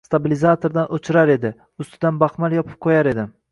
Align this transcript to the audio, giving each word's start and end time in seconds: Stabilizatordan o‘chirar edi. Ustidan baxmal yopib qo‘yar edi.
Stabilizatordan 0.09 0.87
o‘chirar 0.97 1.33
edi. 1.35 1.53
Ustidan 1.85 2.19
baxmal 2.25 2.59
yopib 2.59 2.83
qo‘yar 2.89 3.15
edi. 3.15 3.31